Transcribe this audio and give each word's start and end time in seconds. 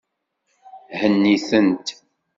Henni-tent. 0.99 1.87